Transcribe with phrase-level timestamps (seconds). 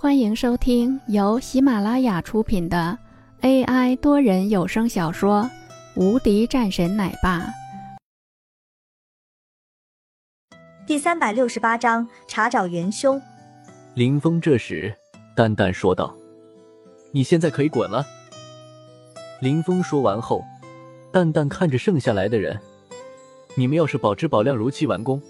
[0.00, 2.96] 欢迎收听由喜马拉雅出品的
[3.40, 5.42] AI 多人有声小说
[6.00, 7.40] 《无敌战神奶爸》
[10.86, 13.20] 第三百六十八章：查找元凶。
[13.94, 14.94] 林峰这时
[15.34, 16.16] 淡淡说道
[17.10, 18.06] ：“你现在可以滚了。
[19.42, 20.44] ”林峰说完后，
[21.12, 22.56] 淡淡看着剩下来的人
[23.58, 25.20] ：“你们要是保质保量，如期完工，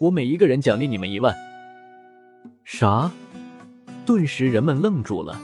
[0.00, 1.32] 我每一个人奖励你们一万。”
[2.66, 3.08] 啥？
[4.04, 5.40] 顿时，人们愣住了。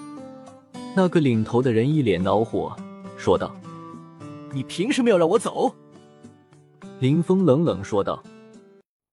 [0.96, 2.77] 那个领头的人一脸恼火，
[3.16, 3.55] 说道
[4.52, 5.73] ：“你凭什么要让我走？”
[6.98, 8.24] 林峰冷冷说道：“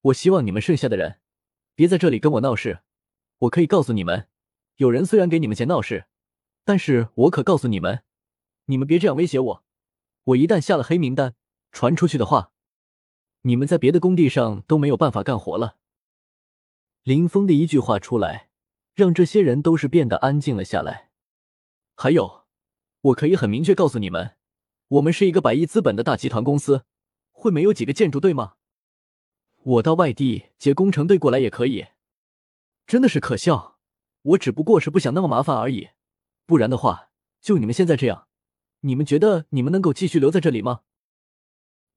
[0.01, 1.17] 我希望你们剩下的人
[1.75, 2.79] 别在这里跟我闹事。
[3.37, 4.27] 我可以告诉你们，
[4.77, 6.05] 有人虽然给你们钱闹事，
[6.63, 8.01] 但是我可告诉你们，
[8.65, 9.63] 你们别这样威胁我。
[10.23, 11.35] 我一旦下了黑名单，
[11.71, 12.49] 传出去的话，
[13.43, 15.75] 你们在别的工地上都没有办法干活了。”
[17.03, 18.49] 林峰的一句话出来。
[18.95, 21.11] 让这些人都是变得安静了下来。
[21.95, 22.45] 还有，
[23.01, 24.37] 我可以很明确告诉你们，
[24.87, 26.85] 我们是一个百亿资本的大集团公司，
[27.31, 28.53] 会没有几个建筑队吗？
[29.63, 31.87] 我到外地接工程队过来也可以。
[32.87, 33.79] 真的是可笑，
[34.21, 35.89] 我只不过是不想那么麻烦而已。
[36.45, 37.09] 不然的话，
[37.41, 38.27] 就你们现在这样，
[38.81, 40.81] 你们觉得你们能够继续留在这里吗？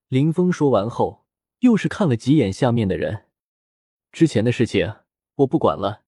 [0.08, 1.27] 林峰说完后，
[1.60, 3.27] 又是看了几眼下面的人。
[4.10, 4.96] 之前的事情
[5.36, 6.08] 我不管了。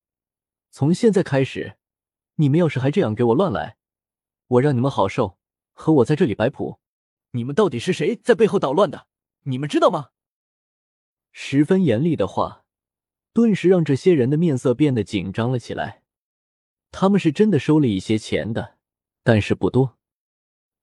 [0.71, 1.77] 从现在开始，
[2.37, 3.77] 你们要是还这样给我乱来，
[4.47, 5.37] 我让你们好受，
[5.73, 6.79] 和我在这里摆谱。
[7.33, 9.07] 你们到底是谁在背后捣乱的？
[9.45, 10.11] 你们知道吗？
[11.33, 12.65] 十分严厉的话，
[13.33, 16.03] 顿时让这些人的面色变得紧张了起来。
[16.93, 18.79] 他们是真的收了一些钱的，
[19.23, 19.99] 但是不多。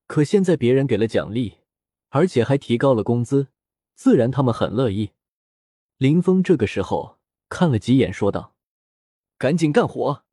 [0.06, 1.58] 可现在别人给了奖励，
[2.10, 3.50] 而且还提高了工资，
[3.94, 5.12] 自然他们很乐意。
[5.98, 8.57] 林峰这个时候看了几眼，说道。
[9.40, 10.24] 赶紧干活！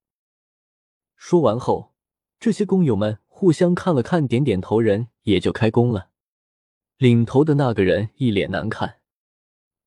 [1.14, 1.94] 说完后，
[2.41, 6.10] 这些工友们互相看了看，点点头，人也就开工了。
[6.97, 9.00] 领头的那个人一脸难看。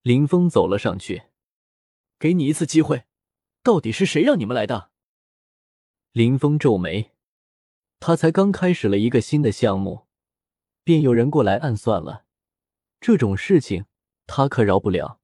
[0.04, 1.24] 林峰走了上去，
[2.20, 3.06] 给你一次机会，
[3.64, 4.92] 到底是谁让你们来的？
[6.12, 7.14] 林峰皱眉，
[8.00, 10.06] 他才刚开始了一个新的项目，
[10.84, 12.26] 便有人过来暗算了，
[13.00, 13.86] 这种事情
[14.28, 15.20] 他可饶不了。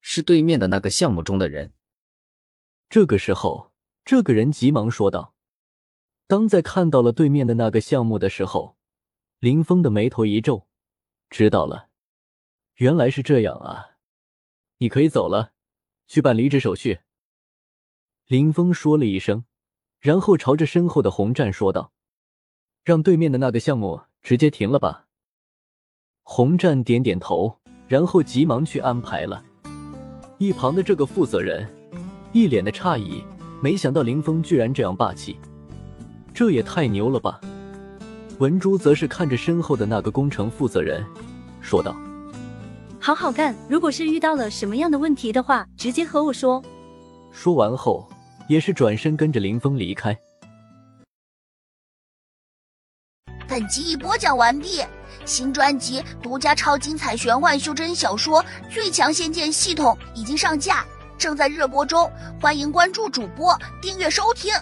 [0.00, 1.72] 是对面的那个项目中的人。
[2.88, 3.72] 这个时候，
[4.04, 5.34] 这个人急忙说道
[6.28, 8.76] ：“当在看到了对面的那个项目的时候，
[9.40, 10.66] 林峰的眉头一皱，
[11.28, 11.88] 知道了，
[12.76, 13.96] 原来是这样啊！
[14.78, 15.52] 你可以走了，
[16.06, 17.00] 去办离职手续。”
[18.26, 19.44] 林峰说了一声，
[19.98, 21.92] 然后朝着身后的红战说道
[22.84, 25.08] ：“让对面的那个项目直接停了吧。”
[26.22, 29.44] 红战点点头，然后急忙去安排了。
[30.38, 31.68] 一旁的这个负责人。
[32.34, 33.22] 一脸的诧异，
[33.62, 35.38] 没想到林峰居然这样霸气，
[36.34, 37.40] 这也太牛了吧！
[38.40, 41.06] 文珠则是看着身后的那个工程负责人，
[41.60, 41.94] 说道
[42.98, 46.60] ：“好好干，如果是遇到了什么样的问题的话，直接和我说。”
[47.30, 48.10] 说完后，
[48.48, 50.18] 也是转身跟着林峰离开。
[53.46, 54.80] 本集已播讲完毕，
[55.24, 60.84] 新专辑独家超精彩玄幻修真小说《最强仙剑系统》已经上架。
[61.18, 62.10] 正在热播中，
[62.40, 64.52] 欢迎关注主播，订阅收听。